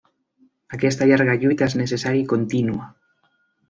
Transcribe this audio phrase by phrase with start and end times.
[0.77, 2.93] Aquesta llarga lluita és necessària i contínua.